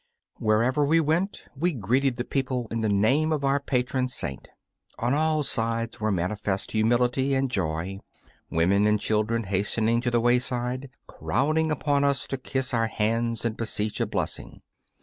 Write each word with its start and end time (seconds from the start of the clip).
Wherever 0.39 0.83
we 0.83 0.99
went 0.99 1.47
we 1.55 1.73
greeted 1.73 2.15
the 2.15 2.23
people 2.23 2.67
in 2.71 2.81
the 2.81 2.89
name 2.89 3.31
of 3.31 3.43
our 3.45 3.59
patron 3.59 4.07
Saint. 4.07 4.49
On 4.97 5.13
all 5.13 5.43
sides 5.43 6.01
were 6.01 6.11
manifest 6.11 6.71
humility 6.71 7.35
and 7.35 7.51
joy: 7.51 7.99
women 8.49 8.87
and 8.87 8.99
children 8.99 9.43
hastened 9.43 10.01
to 10.01 10.09
the 10.09 10.19
wayside, 10.19 10.89
crowding 11.05 11.71
about 11.71 12.03
us 12.03 12.25
to 12.29 12.37
kiss 12.37 12.73
our 12.73 12.87
hands 12.87 13.45
and 13.45 13.55
beseech 13.55 14.01
a 14.01 14.07
blessing. 14.07 14.63